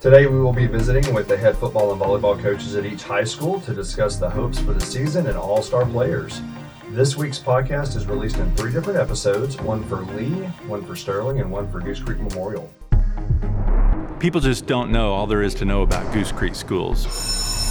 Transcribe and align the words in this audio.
Today 0.00 0.24
we 0.24 0.40
will 0.40 0.54
be 0.54 0.66
visiting 0.66 1.12
with 1.12 1.28
the 1.28 1.36
head 1.36 1.58
football 1.58 1.92
and 1.92 2.00
volleyball 2.00 2.40
coaches 2.40 2.74
at 2.74 2.86
each 2.86 3.02
high 3.02 3.22
school 3.22 3.60
to 3.60 3.74
discuss 3.74 4.16
the 4.16 4.30
hopes 4.30 4.58
for 4.58 4.72
the 4.72 4.80
season 4.80 5.26
and 5.26 5.36
all-star 5.36 5.84
players. 5.84 6.40
This 6.88 7.18
week's 7.18 7.38
podcast 7.38 7.96
is 7.96 8.06
released 8.06 8.38
in 8.38 8.50
three 8.56 8.72
different 8.72 8.98
episodes, 8.98 9.60
one 9.60 9.84
for 9.84 9.96
Lee, 9.96 10.30
one 10.66 10.82
for 10.86 10.96
Sterling, 10.96 11.40
and 11.40 11.52
one 11.52 11.70
for 11.70 11.80
Goose 11.80 12.00
Creek 12.00 12.18
Memorial. 12.18 12.72
People 14.18 14.40
just 14.40 14.64
don't 14.64 14.90
know 14.90 15.12
all 15.12 15.26
there 15.26 15.42
is 15.42 15.54
to 15.56 15.66
know 15.66 15.82
about 15.82 16.10
Goose 16.14 16.32
Creek 16.32 16.54
schools. 16.54 17.04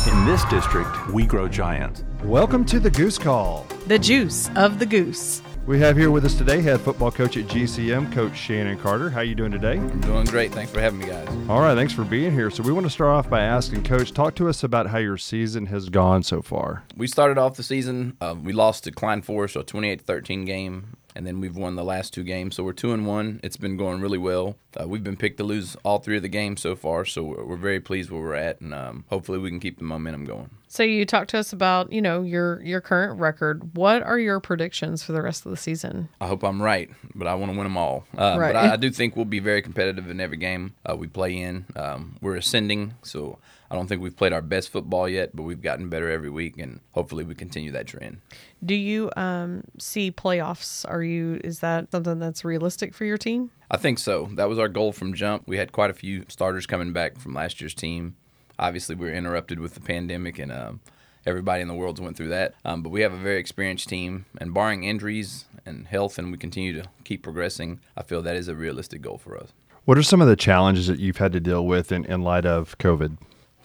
In 0.07 0.23
this 0.27 0.45
district, 0.51 1.09
we 1.09 1.25
grow 1.25 1.47
giants. 1.47 2.03
Welcome 2.23 2.63
to 2.65 2.79
the 2.79 2.91
Goose 2.91 3.17
Call. 3.17 3.65
The 3.87 3.97
juice 3.97 4.51
of 4.55 4.77
the 4.77 4.85
goose. 4.85 5.41
We 5.69 5.79
have 5.81 5.95
here 5.95 6.09
with 6.09 6.25
us 6.25 6.33
today 6.33 6.63
head 6.63 6.81
football 6.81 7.11
coach 7.11 7.37
at 7.37 7.45
GCM, 7.45 8.11
Coach 8.11 8.35
Shannon 8.35 8.75
Carter. 8.79 9.07
How 9.11 9.21
you 9.21 9.35
doing 9.35 9.51
today? 9.51 9.73
I'm 9.73 10.01
doing 10.01 10.25
great. 10.25 10.51
Thanks 10.51 10.71
for 10.71 10.81
having 10.81 10.97
me, 10.97 11.05
guys. 11.05 11.27
All 11.47 11.61
right, 11.61 11.75
thanks 11.75 11.93
for 11.93 12.03
being 12.03 12.31
here. 12.31 12.49
So 12.49 12.63
we 12.63 12.71
want 12.71 12.87
to 12.87 12.89
start 12.89 13.11
off 13.11 13.29
by 13.29 13.41
asking 13.41 13.83
Coach, 13.83 14.11
talk 14.11 14.33
to 14.37 14.49
us 14.49 14.63
about 14.63 14.87
how 14.87 14.97
your 14.97 15.15
season 15.15 15.67
has 15.67 15.89
gone 15.89 16.23
so 16.23 16.41
far. 16.41 16.85
We 16.97 17.05
started 17.05 17.37
off 17.37 17.53
the 17.53 17.61
season. 17.61 18.17
Uh, 18.19 18.33
we 18.41 18.51
lost 18.51 18.85
to 18.85 18.91
Klein 18.91 19.21
Forest, 19.21 19.57
a 19.57 19.59
28-13 19.59 20.43
game, 20.43 20.97
and 21.19 21.27
then 21.27 21.41
we've 21.41 21.57
won 21.57 21.75
the 21.75 21.83
last 21.83 22.13
two 22.13 22.23
games. 22.23 22.55
So 22.55 22.63
we're 22.63 22.71
two 22.71 22.93
and 22.93 23.05
one. 23.05 23.41
It's 23.43 23.57
been 23.57 23.75
going 23.75 23.99
really 23.99 24.17
well. 24.17 24.55
Uh, 24.79 24.87
we've 24.87 25.03
been 25.03 25.17
picked 25.17 25.35
to 25.39 25.43
lose 25.43 25.75
all 25.83 25.99
three 25.99 26.15
of 26.15 26.21
the 26.21 26.29
games 26.29 26.61
so 26.61 26.77
far, 26.77 27.03
so 27.03 27.23
we're, 27.23 27.43
we're 27.43 27.57
very 27.57 27.81
pleased 27.81 28.09
where 28.09 28.21
we're 28.21 28.35
at, 28.35 28.61
and 28.61 28.73
um, 28.73 29.03
hopefully 29.09 29.37
we 29.37 29.49
can 29.49 29.59
keep 29.59 29.79
the 29.79 29.83
momentum 29.83 30.23
going. 30.23 30.49
So 30.69 30.81
you 30.83 31.05
talked 31.05 31.31
to 31.31 31.37
us 31.39 31.51
about, 31.51 31.91
you 31.91 32.01
know, 32.01 32.21
your 32.21 32.61
your 32.61 32.79
current 32.79 33.19
record. 33.19 33.75
What 33.75 34.01
are 34.01 34.17
your 34.17 34.39
predictions 34.39 35.03
for 35.03 35.11
the 35.11 35.21
rest 35.21 35.45
of 35.45 35.49
the 35.49 35.57
season? 35.57 36.07
I 36.21 36.27
hope 36.27 36.41
I'm 36.41 36.61
right, 36.61 36.89
but 37.15 37.27
I 37.27 37.35
want 37.35 37.51
to 37.51 37.57
win 37.57 37.65
them 37.65 37.75
all. 37.75 38.05
Uh, 38.17 38.37
Right. 38.39 38.53
But 38.53 38.65
I, 38.65 38.73
I 38.73 38.75
do 38.77 38.89
think 38.89 39.17
we'll 39.17 39.25
be 39.25 39.39
very 39.39 39.61
competitive 39.61 40.09
in 40.09 40.21
every 40.21 40.37
game 40.37 40.73
uh, 40.89 40.95
we 40.95 41.07
play 41.07 41.35
in. 41.35 41.65
Um, 41.75 42.15
we're 42.21 42.37
ascending, 42.37 42.93
so 43.03 43.39
I 43.71 43.75
don't 43.75 43.87
think 43.87 44.01
we've 44.01 44.15
played 44.15 44.33
our 44.33 44.41
best 44.41 44.69
football 44.69 45.07
yet, 45.07 45.35
but 45.35 45.43
we've 45.43 45.61
gotten 45.61 45.89
better 45.89 46.09
every 46.09 46.29
week, 46.29 46.57
and 46.57 46.79
hopefully 46.93 47.23
we 47.23 47.35
continue 47.35 47.71
that 47.71 47.87
trend. 47.87 48.21
Do 48.65 48.73
you 48.73 49.11
um, 49.15 49.63
see 49.77 50.11
playoffs? 50.11 50.89
Are 50.89 51.03
you 51.03 51.39
is 51.43 51.59
that 51.59 51.91
something 51.91 52.19
that's 52.19 52.43
realistic 52.43 52.93
for 52.93 53.05
your 53.05 53.17
team? 53.17 53.51
I 53.69 53.77
think 53.77 53.99
so. 53.99 54.29
That 54.33 54.49
was 54.49 54.57
our 54.57 54.67
goal 54.67 54.91
from 54.91 55.13
jump. 55.13 55.43
We 55.47 55.57
had 55.57 55.71
quite 55.71 55.91
a 55.91 55.93
few 55.93 56.25
starters 56.27 56.65
coming 56.65 56.93
back 56.93 57.17
from 57.17 57.33
last 57.33 57.61
year's 57.61 57.75
team. 57.75 58.15
Obviously, 58.57 58.95
we 58.95 59.07
were 59.07 59.13
interrupted 59.13 59.59
with 59.59 59.75
the 59.75 59.81
pandemic, 59.81 60.39
and 60.39 60.51
um, 60.51 60.79
everybody 61.25 61.61
in 61.61 61.67
the 61.67 61.75
world's 61.75 62.01
went 62.01 62.17
through 62.17 62.29
that. 62.29 62.55
Um, 62.65 62.81
but 62.81 62.89
we 62.89 63.01
have 63.01 63.13
a 63.13 63.17
very 63.17 63.37
experienced 63.37 63.87
team, 63.87 64.25
and 64.39 64.53
barring 64.53 64.83
injuries 64.83 65.45
and 65.65 65.87
health, 65.87 66.17
and 66.17 66.31
we 66.31 66.37
continue 66.37 66.73
to 66.81 66.89
keep 67.03 67.21
progressing, 67.21 67.79
I 67.95 68.03
feel 68.03 68.21
that 68.23 68.35
is 68.35 68.47
a 68.47 68.55
realistic 68.55 69.01
goal 69.01 69.17
for 69.17 69.37
us. 69.37 69.53
What 69.85 69.97
are 69.97 70.03
some 70.03 70.21
of 70.21 70.27
the 70.27 70.35
challenges 70.35 70.87
that 70.87 70.99
you've 70.99 71.17
had 71.17 71.31
to 71.33 71.39
deal 71.39 71.65
with 71.65 71.91
in, 71.91 72.05
in 72.05 72.21
light 72.21 72.45
of 72.45 72.77
COVID? 72.77 73.17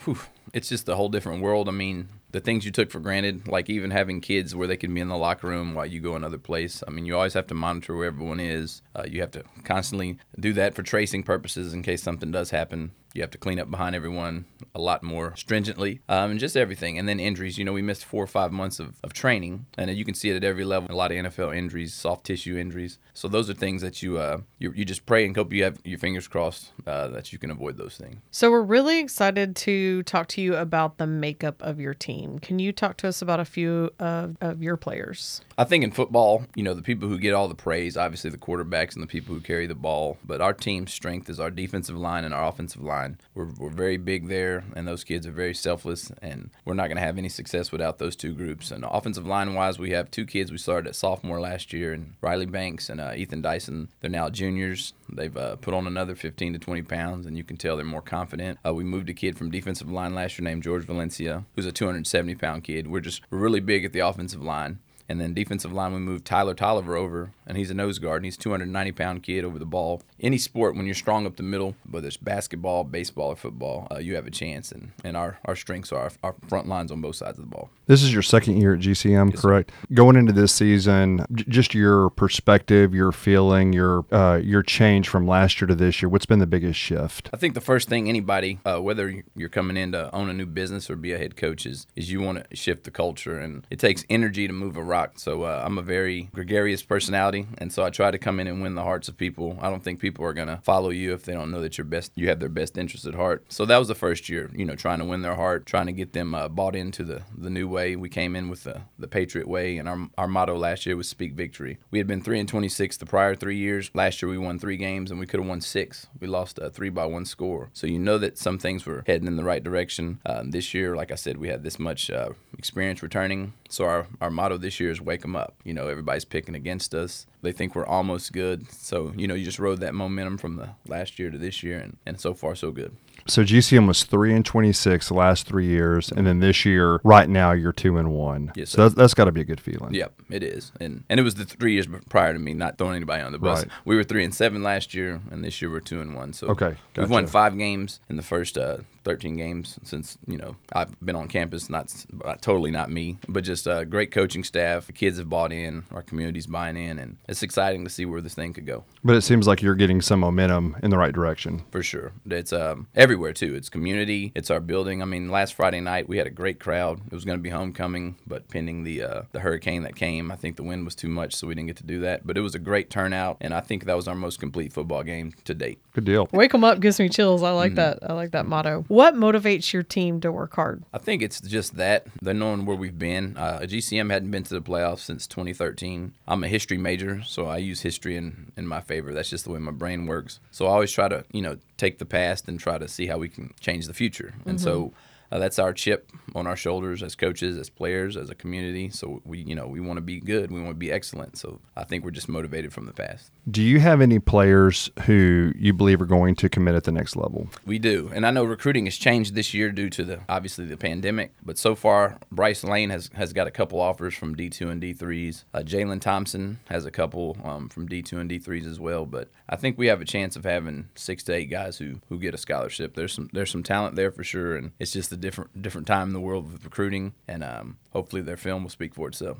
Whew, 0.04 0.18
it's 0.52 0.68
just 0.68 0.88
a 0.88 0.96
whole 0.96 1.08
different 1.08 1.42
world. 1.42 1.68
I 1.68 1.72
mean, 1.72 2.08
the 2.32 2.40
things 2.40 2.64
you 2.64 2.70
took 2.70 2.90
for 2.90 3.00
granted, 3.00 3.48
like 3.48 3.70
even 3.70 3.90
having 3.90 4.20
kids 4.20 4.54
where 4.54 4.66
they 4.66 4.76
can 4.76 4.92
be 4.92 5.00
in 5.00 5.08
the 5.08 5.16
locker 5.16 5.46
room 5.46 5.74
while 5.74 5.86
you 5.86 6.00
go 6.00 6.14
another 6.14 6.38
place. 6.38 6.82
I 6.86 6.90
mean, 6.90 7.06
you 7.06 7.16
always 7.16 7.34
have 7.34 7.46
to 7.48 7.54
monitor 7.54 7.96
where 7.96 8.06
everyone 8.06 8.40
is. 8.40 8.82
Uh, 8.94 9.04
you 9.08 9.20
have 9.20 9.30
to 9.32 9.44
constantly 9.64 10.18
do 10.38 10.52
that 10.54 10.74
for 10.74 10.82
tracing 10.82 11.22
purposes 11.22 11.72
in 11.72 11.82
case 11.82 12.02
something 12.02 12.30
does 12.30 12.50
happen. 12.50 12.92
You 13.14 13.22
have 13.22 13.30
to 13.30 13.38
clean 13.38 13.60
up 13.60 13.70
behind 13.70 13.94
everyone 13.94 14.44
a 14.74 14.80
lot 14.80 15.02
more 15.02 15.34
stringently, 15.36 16.00
um, 16.08 16.32
and 16.32 16.40
just 16.40 16.56
everything. 16.56 16.98
And 16.98 17.08
then 17.08 17.20
injuries. 17.20 17.58
You 17.58 17.64
know, 17.64 17.72
we 17.72 17.80
missed 17.80 18.04
four 18.04 18.22
or 18.22 18.26
five 18.26 18.52
months 18.52 18.80
of, 18.80 18.96
of 19.04 19.12
training, 19.12 19.66
and 19.78 19.90
you 19.96 20.04
can 20.04 20.14
see 20.14 20.30
it 20.30 20.36
at 20.36 20.44
every 20.44 20.64
level. 20.64 20.92
A 20.92 20.96
lot 20.96 21.12
of 21.12 21.16
NFL 21.16 21.56
injuries, 21.56 21.94
soft 21.94 22.26
tissue 22.26 22.58
injuries. 22.58 22.98
So 23.12 23.28
those 23.28 23.48
are 23.48 23.54
things 23.54 23.82
that 23.82 24.02
you 24.02 24.18
uh, 24.18 24.38
you, 24.58 24.72
you 24.74 24.84
just 24.84 25.06
pray 25.06 25.24
and 25.24 25.36
hope 25.36 25.52
you 25.52 25.62
have 25.62 25.78
your 25.84 25.98
fingers 25.98 26.26
crossed 26.26 26.72
uh, 26.86 27.08
that 27.08 27.32
you 27.32 27.38
can 27.38 27.50
avoid 27.50 27.76
those 27.76 27.96
things. 27.96 28.16
So 28.32 28.50
we're 28.50 28.62
really 28.62 28.98
excited 28.98 29.54
to 29.56 30.02
talk 30.02 30.26
to 30.28 30.42
you 30.42 30.56
about 30.56 30.98
the 30.98 31.06
makeup 31.06 31.62
of 31.62 31.78
your 31.78 31.94
team. 31.94 32.40
Can 32.40 32.58
you 32.58 32.72
talk 32.72 32.96
to 32.98 33.08
us 33.08 33.22
about 33.22 33.38
a 33.38 33.44
few 33.44 33.90
of, 34.00 34.36
of 34.40 34.60
your 34.62 34.76
players? 34.76 35.40
I 35.56 35.64
think 35.64 35.84
in 35.84 35.92
football, 35.92 36.46
you 36.56 36.64
know, 36.64 36.74
the 36.74 36.82
people 36.82 37.08
who 37.08 37.18
get 37.18 37.34
all 37.34 37.46
the 37.46 37.54
praise, 37.54 37.96
obviously 37.96 38.30
the 38.30 38.38
quarterbacks 38.38 38.94
and 38.94 39.02
the 39.02 39.06
people 39.06 39.34
who 39.34 39.40
carry 39.40 39.66
the 39.66 39.74
ball. 39.76 40.18
But 40.24 40.40
our 40.40 40.52
team's 40.52 40.92
strength 40.92 41.30
is 41.30 41.38
our 41.38 41.50
defensive 41.50 41.96
line 41.96 42.24
and 42.24 42.34
our 42.34 42.48
offensive 42.48 42.82
line. 42.82 43.03
We're, 43.34 43.48
we're 43.58 43.70
very 43.70 43.96
big 43.96 44.28
there, 44.28 44.64
and 44.74 44.86
those 44.86 45.04
kids 45.04 45.26
are 45.26 45.32
very 45.32 45.54
selfless, 45.54 46.10
and 46.22 46.50
we're 46.64 46.74
not 46.74 46.86
going 46.88 46.96
to 46.96 47.02
have 47.02 47.18
any 47.18 47.28
success 47.28 47.72
without 47.72 47.98
those 47.98 48.16
two 48.16 48.32
groups. 48.32 48.70
And 48.70 48.84
offensive 48.84 49.26
line 49.26 49.54
wise, 49.54 49.78
we 49.78 49.90
have 49.90 50.10
two 50.10 50.26
kids 50.26 50.50
we 50.50 50.58
started 50.58 50.88
at 50.88 50.96
sophomore 50.96 51.40
last 51.40 51.72
year, 51.72 51.92
and 51.92 52.14
Riley 52.20 52.46
Banks 52.46 52.88
and 52.88 53.00
uh, 53.00 53.12
Ethan 53.14 53.42
Dyson. 53.42 53.88
They're 54.00 54.10
now 54.10 54.30
juniors. 54.30 54.92
They've 55.12 55.36
uh, 55.36 55.56
put 55.56 55.74
on 55.74 55.86
another 55.86 56.14
15 56.14 56.54
to 56.54 56.58
20 56.58 56.82
pounds, 56.82 57.26
and 57.26 57.36
you 57.36 57.44
can 57.44 57.56
tell 57.56 57.76
they're 57.76 57.84
more 57.84 58.02
confident. 58.02 58.58
Uh, 58.66 58.74
we 58.74 58.84
moved 58.84 59.10
a 59.10 59.14
kid 59.14 59.36
from 59.36 59.50
defensive 59.50 59.90
line 59.90 60.14
last 60.14 60.38
year 60.38 60.44
named 60.44 60.62
George 60.62 60.84
Valencia, 60.84 61.44
who's 61.54 61.66
a 61.66 61.72
270 61.72 62.34
pound 62.36 62.64
kid. 62.64 62.88
We're 62.88 63.00
just 63.00 63.22
we're 63.30 63.38
really 63.38 63.60
big 63.60 63.84
at 63.84 63.92
the 63.92 64.00
offensive 64.00 64.42
line. 64.42 64.78
And 65.08 65.20
then 65.20 65.34
defensive 65.34 65.72
line, 65.72 65.92
we 65.92 65.98
moved 66.00 66.24
Tyler 66.24 66.54
Tolliver 66.54 66.96
over, 66.96 67.32
and 67.46 67.58
he's 67.58 67.70
a 67.70 67.74
nose 67.74 67.98
guard, 67.98 68.18
and 68.18 68.24
he's 68.24 68.36
a 68.36 68.40
290 68.40 68.92
pound 68.92 69.22
kid 69.22 69.44
over 69.44 69.58
the 69.58 69.66
ball. 69.66 70.02
Any 70.20 70.38
sport, 70.38 70.76
when 70.76 70.86
you're 70.86 70.94
strong 70.94 71.26
up 71.26 71.36
the 71.36 71.42
middle, 71.42 71.76
whether 71.88 72.08
it's 72.08 72.16
basketball, 72.16 72.84
baseball, 72.84 73.28
or 73.28 73.36
football, 73.36 73.86
uh, 73.90 73.98
you 73.98 74.14
have 74.14 74.26
a 74.26 74.30
chance. 74.30 74.72
And, 74.72 74.92
and 75.04 75.16
our, 75.16 75.38
our 75.44 75.56
strengths 75.56 75.92
are 75.92 76.04
our, 76.04 76.12
our 76.22 76.34
front 76.48 76.68
lines 76.68 76.90
on 76.90 77.00
both 77.00 77.16
sides 77.16 77.38
of 77.38 77.44
the 77.44 77.50
ball. 77.50 77.70
This 77.86 78.02
is 78.02 78.14
your 78.14 78.22
second 78.22 78.58
year 78.60 78.74
at 78.74 78.80
GCM, 78.80 79.36
correct? 79.36 79.70
Going 79.92 80.16
into 80.16 80.32
this 80.32 80.52
season, 80.52 81.24
j- 81.32 81.44
just 81.48 81.74
your 81.74 82.08
perspective, 82.10 82.94
your 82.94 83.12
feeling, 83.12 83.74
your 83.74 84.06
uh, 84.10 84.36
your 84.36 84.62
change 84.62 85.08
from 85.08 85.26
last 85.26 85.60
year 85.60 85.68
to 85.68 85.74
this 85.74 86.00
year. 86.00 86.08
What's 86.08 86.24
been 86.24 86.38
the 86.38 86.46
biggest 86.46 86.78
shift? 86.80 87.28
I 87.32 87.36
think 87.36 87.52
the 87.52 87.60
first 87.60 87.90
thing 87.90 88.08
anybody, 88.08 88.58
uh, 88.64 88.80
whether 88.80 89.22
you're 89.36 89.50
coming 89.50 89.76
in 89.76 89.92
to 89.92 90.14
own 90.14 90.30
a 90.30 90.32
new 90.32 90.46
business 90.46 90.88
or 90.88 90.96
be 90.96 91.12
a 91.12 91.18
head 91.18 91.36
coach, 91.36 91.66
is, 91.66 91.86
is 91.94 92.10
you 92.10 92.22
want 92.22 92.48
to 92.48 92.56
shift 92.56 92.84
the 92.84 92.90
culture. 92.90 93.38
And 93.38 93.66
it 93.70 93.78
takes 93.78 94.04
energy 94.08 94.46
to 94.46 94.52
move 94.52 94.76
a 94.76 94.82
rock. 94.94 95.18
So 95.18 95.42
uh, 95.42 95.62
I'm 95.66 95.76
a 95.76 95.82
very 95.82 96.28
gregarious 96.32 96.82
personality. 96.82 97.46
And 97.58 97.72
so 97.72 97.82
I 97.82 97.90
try 97.90 98.10
to 98.12 98.18
come 98.18 98.38
in 98.38 98.46
and 98.46 98.62
win 98.62 98.76
the 98.76 98.84
hearts 98.84 99.08
of 99.08 99.16
people. 99.16 99.58
I 99.60 99.68
don't 99.68 99.82
think 99.82 99.98
people 99.98 100.24
are 100.24 100.34
to 100.34 100.60
follow 100.62 100.90
you 100.90 101.12
if 101.12 101.24
they 101.24 101.32
don't 101.32 101.50
know 101.50 101.60
that 101.60 101.76
you're 101.76 101.84
best, 101.84 102.12
you 102.14 102.28
have 102.28 102.40
their 102.40 102.48
best 102.48 102.78
interest 102.78 103.06
at 103.06 103.14
heart. 103.14 103.44
So 103.48 103.64
that 103.66 103.78
was 103.78 103.88
the 103.88 103.94
first 103.94 104.28
year, 104.28 104.50
you 104.54 104.64
know, 104.64 104.76
trying 104.76 105.00
to 105.00 105.04
win 105.04 105.22
their 105.22 105.34
heart, 105.34 105.66
trying 105.66 105.86
to 105.86 105.92
get 105.92 106.12
them 106.12 106.34
uh, 106.34 106.48
bought 106.48 106.76
into 106.76 107.02
the, 107.04 107.22
the 107.36 107.50
new 107.50 107.68
way. 107.68 107.96
We 107.96 108.08
came 108.08 108.36
in 108.36 108.48
with 108.48 108.64
the, 108.64 108.82
the 108.98 109.08
Patriot 109.08 109.48
way. 109.48 109.78
And 109.78 109.88
our, 109.88 110.08
our 110.16 110.28
motto 110.28 110.56
last 110.56 110.86
year 110.86 110.96
was 110.96 111.08
speak 111.08 111.34
victory. 111.34 111.78
We 111.90 111.98
had 111.98 112.06
been 112.06 112.22
3 112.22 112.40
and 112.40 112.48
26 112.48 112.96
the 112.98 113.06
prior 113.06 113.34
three 113.34 113.56
years. 113.56 113.90
Last 113.94 114.22
year 114.22 114.30
we 114.30 114.38
won 114.38 114.58
three 114.58 114.76
games 114.76 115.10
and 115.10 115.18
we 115.18 115.26
could 115.26 115.40
have 115.40 115.48
won 115.48 115.60
six. 115.60 116.06
We 116.20 116.26
lost 116.26 116.58
uh, 116.58 116.70
three 116.70 116.90
by 116.90 117.06
one 117.06 117.24
score. 117.24 117.70
So 117.72 117.86
you 117.86 117.98
know 117.98 118.18
that 118.18 118.38
some 118.38 118.58
things 118.58 118.86
were 118.86 119.02
heading 119.06 119.26
in 119.26 119.36
the 119.36 119.44
right 119.44 119.62
direction. 119.62 120.20
Um, 120.26 120.50
this 120.50 120.74
year, 120.74 120.94
like 120.94 121.10
I 121.10 121.16
said, 121.16 121.38
we 121.38 121.48
had 121.48 121.62
this 121.62 121.78
much 121.78 122.10
uh, 122.10 122.30
experience 122.58 123.02
returning. 123.02 123.54
So 123.68 123.84
our, 123.84 124.06
our 124.20 124.30
motto 124.30 124.56
this 124.56 124.78
year 124.78 124.83
is 124.90 125.00
wake 125.00 125.22
them 125.22 125.36
up. 125.36 125.54
You 125.64 125.74
know, 125.74 125.88
everybody's 125.88 126.24
picking 126.24 126.54
against 126.54 126.94
us. 126.94 127.26
They 127.44 127.52
think 127.52 127.74
we're 127.74 127.86
almost 127.86 128.32
good. 128.32 128.70
So, 128.72 129.12
you 129.16 129.28
know, 129.28 129.34
you 129.34 129.44
just 129.44 129.58
rode 129.58 129.80
that 129.80 129.94
momentum 129.94 130.38
from 130.38 130.56
the 130.56 130.70
last 130.88 131.18
year 131.18 131.30
to 131.30 131.38
this 131.38 131.62
year, 131.62 131.78
and, 131.78 131.96
and 132.04 132.20
so 132.20 132.34
far, 132.34 132.54
so 132.54 132.72
good. 132.72 132.96
So 133.26 133.42
GCM 133.42 133.86
was 133.86 134.02
three 134.04 134.34
and 134.34 134.44
twenty 134.44 134.72
six 134.72 135.08
the 135.08 135.14
last 135.14 135.46
three 135.46 135.66
years, 135.66 136.12
and 136.12 136.26
then 136.26 136.40
this 136.40 136.66
year, 136.66 137.00
right 137.04 137.28
now, 137.28 137.52
you're 137.52 137.72
two 137.72 137.96
and 137.96 138.10
one. 138.12 138.52
Yes, 138.54 138.70
so 138.70 138.82
that's, 138.82 138.94
that's 138.94 139.14
got 139.14 139.24
to 139.24 139.32
be 139.32 139.40
a 139.40 139.44
good 139.44 139.60
feeling. 139.60 139.94
Yep, 139.94 140.12
it 140.30 140.42
is, 140.42 140.72
and 140.78 141.04
and 141.08 141.18
it 141.18 141.22
was 141.22 141.36
the 141.36 141.46
three 141.46 141.72
years 141.72 141.86
prior 142.10 142.34
to 142.34 142.38
me, 142.38 142.52
not 142.52 142.76
throwing 142.76 142.96
anybody 142.96 143.22
on 143.22 143.32
the 143.32 143.38
bus. 143.38 143.62
Right. 143.62 143.72
We 143.86 143.96
were 143.96 144.04
three 144.04 144.24
and 144.24 144.34
seven 144.34 144.62
last 144.62 144.92
year, 144.92 145.22
and 145.30 145.42
this 145.42 145.62
year 145.62 145.70
we're 145.70 145.80
two 145.80 146.02
and 146.02 146.14
one. 146.14 146.34
So 146.34 146.48
Okay, 146.48 146.76
we've 146.96 147.08
won 147.08 147.26
five 147.26 147.56
games 147.56 148.00
in 148.10 148.16
the 148.16 148.22
first 148.22 148.58
uh, 148.58 148.78
thirteen 149.04 149.36
games 149.36 149.78
since 149.84 150.18
you 150.26 150.36
know 150.36 150.56
I've 150.74 150.98
been 151.00 151.16
on 151.16 151.28
campus. 151.28 151.70
Not, 151.70 151.94
not 152.12 152.42
totally 152.42 152.70
not 152.70 152.90
me, 152.90 153.16
but 153.26 153.42
just 153.42 153.66
a 153.66 153.86
great 153.86 154.10
coaching 154.10 154.44
staff. 154.44 154.86
The 154.86 154.92
kids 154.92 155.16
have 155.16 155.30
bought 155.30 155.52
in, 155.52 155.84
our 155.92 156.02
community's 156.02 156.46
buying 156.46 156.76
in, 156.76 156.98
and 156.98 157.16
it's 157.34 157.42
exciting 157.42 157.82
to 157.82 157.90
see 157.90 158.06
where 158.06 158.20
this 158.20 158.34
thing 158.34 158.52
could 158.52 158.64
go. 158.64 158.84
But 159.02 159.16
it 159.16 159.22
seems 159.22 159.48
like 159.48 159.60
you're 159.60 159.74
getting 159.74 160.00
some 160.00 160.20
momentum 160.20 160.76
in 160.84 160.90
the 160.90 160.96
right 160.96 161.12
direction. 161.12 161.64
for 161.72 161.82
sure. 161.82 162.12
It's 162.30 162.52
um, 162.52 162.86
everywhere 162.94 163.32
too. 163.32 163.56
It's 163.56 163.68
community. 163.68 164.30
It's 164.36 164.52
our 164.52 164.60
building. 164.60 165.02
I 165.02 165.04
mean, 165.04 165.30
last 165.30 165.54
Friday 165.54 165.80
night 165.80 166.08
we 166.08 166.18
had 166.18 166.28
a 166.28 166.30
great 166.30 166.60
crowd. 166.60 167.00
It 167.06 167.12
was 167.12 167.24
going 167.24 167.36
to 167.36 167.42
be 167.42 167.50
homecoming, 167.50 168.16
but 168.24 168.48
pending 168.48 168.84
the 168.84 169.02
uh, 169.02 169.22
the 169.32 169.40
hurricane 169.40 169.82
that 169.82 169.96
came, 169.96 170.30
I 170.30 170.36
think 170.36 170.54
the 170.54 170.62
wind 170.62 170.84
was 170.84 170.94
too 170.94 171.08
much, 171.08 171.34
so 171.34 171.48
we 171.48 171.56
didn't 171.56 171.66
get 171.66 171.76
to 171.78 171.86
do 171.86 171.98
that. 172.00 172.24
But 172.24 172.38
it 172.38 172.40
was 172.40 172.54
a 172.54 172.60
great 172.60 172.88
turnout, 172.88 173.38
and 173.40 173.52
I 173.52 173.60
think 173.60 173.84
that 173.84 173.96
was 173.96 174.06
our 174.06 174.14
most 174.14 174.38
complete 174.38 174.72
football 174.72 175.02
game 175.02 175.34
to 175.44 175.54
date. 175.54 175.80
Good 175.92 176.04
deal. 176.04 176.28
Wake 176.30 176.52
them 176.52 176.62
up 176.62 176.78
gives 176.78 177.00
me 177.00 177.08
chills. 177.08 177.42
I 177.42 177.50
like 177.50 177.74
that. 177.74 177.98
I 178.08 178.12
like 178.12 178.30
that 178.30 178.46
motto. 178.46 178.84
What 178.86 179.14
motivates 179.14 179.72
your 179.72 179.82
team 179.82 180.20
to 180.20 180.30
work 180.30 180.54
hard? 180.54 180.84
I 180.92 180.98
think 180.98 181.20
it's 181.20 181.40
just 181.40 181.76
that 181.78 182.06
the 182.22 182.32
knowing 182.32 182.64
where 182.64 182.76
we've 182.76 182.98
been. 182.98 183.36
Uh, 183.36 183.60
GCM 183.62 184.12
hadn't 184.12 184.30
been 184.30 184.44
to 184.44 184.54
the 184.54 184.62
playoffs 184.62 185.00
since 185.00 185.26
2013. 185.26 186.14
I'm 186.28 186.44
a 186.44 186.48
history 186.48 186.78
major, 186.78 187.22
so 187.24 187.46
I 187.46 187.58
use 187.58 187.82
history 187.82 188.16
in, 188.16 188.52
in 188.56 188.66
my 188.66 188.80
favor. 188.80 189.12
That's 189.12 189.30
just 189.30 189.44
the 189.44 189.50
way 189.50 189.58
my 189.58 189.72
brain 189.72 190.06
works. 190.06 190.40
So 190.50 190.66
I 190.66 190.70
always 190.70 190.92
try 190.92 191.08
to, 191.08 191.24
you 191.32 191.42
know, 191.42 191.58
take 191.76 191.98
the 191.98 192.04
past 192.06 192.48
and 192.48 192.60
try 192.60 192.78
to 192.78 192.88
see 192.88 193.06
how 193.06 193.18
we 193.18 193.28
can 193.28 193.52
change 193.60 193.86
the 193.86 193.94
future. 193.94 194.34
And 194.46 194.60
so 194.60 194.86
mm-hmm. 194.86 194.94
Uh, 195.34 195.38
that's 195.40 195.58
our 195.58 195.72
chip 195.72 196.12
on 196.34 196.46
our 196.46 196.56
shoulders 196.56 197.02
as 197.02 197.14
coaches, 197.16 197.58
as 197.58 197.68
players, 197.68 198.16
as 198.16 198.30
a 198.30 198.34
community. 198.34 198.88
So 198.90 199.20
we, 199.24 199.40
you 199.40 199.54
know, 199.54 199.66
we 199.66 199.80
want 199.80 199.96
to 199.96 200.00
be 200.00 200.20
good. 200.20 200.50
We 200.50 200.60
want 200.60 200.70
to 200.70 200.78
be 200.78 200.92
excellent. 200.92 201.36
So 201.36 201.60
I 201.76 201.84
think 201.84 202.04
we're 202.04 202.12
just 202.12 202.28
motivated 202.28 202.72
from 202.72 202.86
the 202.86 202.92
past. 202.92 203.30
Do 203.50 203.62
you 203.62 203.80
have 203.80 204.00
any 204.00 204.18
players 204.18 204.90
who 205.06 205.52
you 205.56 205.74
believe 205.74 206.00
are 206.00 206.06
going 206.06 206.36
to 206.36 206.48
commit 206.48 206.74
at 206.74 206.84
the 206.84 206.92
next 206.92 207.16
level? 207.16 207.48
We 207.66 207.78
do, 207.78 208.10
and 208.14 208.24
I 208.24 208.30
know 208.30 208.44
recruiting 208.44 208.86
has 208.86 208.96
changed 208.96 209.34
this 209.34 209.52
year 209.52 209.70
due 209.72 209.90
to 209.90 210.04
the 210.04 210.20
obviously 210.28 210.64
the 210.64 210.76
pandemic. 210.76 211.32
But 211.42 211.58
so 211.58 211.74
far, 211.74 212.18
Bryce 212.30 212.64
Lane 212.64 212.90
has, 212.90 213.10
has 213.14 213.32
got 213.32 213.46
a 213.46 213.50
couple 213.50 213.80
offers 213.80 214.14
from 214.14 214.34
D 214.34 214.48
two 214.48 214.70
and 214.70 214.80
D 214.80 214.92
threes. 214.92 215.44
Uh, 215.52 215.58
Jalen 215.58 216.00
Thompson 216.00 216.60
has 216.68 216.86
a 216.86 216.90
couple 216.90 217.36
um, 217.42 217.68
from 217.68 217.86
D 217.86 218.02
two 218.02 218.18
and 218.18 218.28
D 218.28 218.38
threes 218.38 218.66
as 218.66 218.78
well. 218.78 219.04
But 219.04 219.28
I 219.48 219.56
think 219.56 219.76
we 219.76 219.88
have 219.88 220.00
a 220.00 220.06
chance 220.06 220.36
of 220.36 220.44
having 220.44 220.88
six 220.94 221.22
to 221.24 221.34
eight 221.34 221.50
guys 221.50 221.78
who, 221.78 222.00
who 222.08 222.18
get 222.18 222.34
a 222.34 222.38
scholarship. 222.38 222.94
There's 222.94 223.12
some 223.12 223.28
there's 223.32 223.50
some 223.50 223.62
talent 223.62 223.96
there 223.96 224.10
for 224.10 224.24
sure, 224.24 224.56
and 224.56 224.72
it's 224.78 224.92
just 224.92 225.12
a 225.12 225.16
different 225.24 225.62
different 225.62 225.86
time 225.86 226.08
in 226.08 226.12
the 226.12 226.20
world 226.20 226.52
with 226.52 226.64
recruiting, 226.64 227.14
and 227.26 227.42
um, 227.42 227.78
hopefully 227.92 228.22
their 228.22 228.36
film 228.36 228.62
will 228.62 228.70
speak 228.70 228.94
for 228.94 229.08
itself. 229.08 229.38